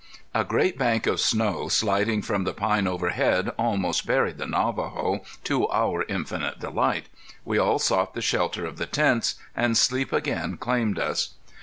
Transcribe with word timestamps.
A 0.33 0.43
great 0.43 0.79
bank 0.79 1.05
of 1.05 1.19
snow, 1.21 1.67
sliding 1.67 2.23
from 2.23 2.43
the 2.43 2.55
pine 2.55 2.87
overhead 2.87 3.51
almost 3.55 4.07
buried 4.07 4.39
the 4.39 4.47
Navajo, 4.47 5.21
to 5.43 5.69
our 5.69 6.05
infinite 6.09 6.57
delight. 6.59 7.05
We 7.45 7.59
all 7.59 7.77
sought 7.77 8.15
the 8.15 8.19
shelter 8.23 8.65
of 8.65 8.79
the 8.79 8.87
tents, 8.87 9.35
and 9.55 9.77
sleep 9.77 10.11
again 10.11 10.57
claimed 10.57 10.97
us. 10.97 11.35